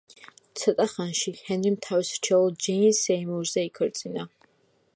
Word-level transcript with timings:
ცოტა 0.59 0.85
ხანში, 0.93 1.33
ჰენრიმ 1.49 1.75
თავის 1.87 2.09
რჩეულ 2.21 2.57
ჯეინ 2.67 2.97
სეიმურზე 3.01 3.67
იქორწინა. 3.69 4.27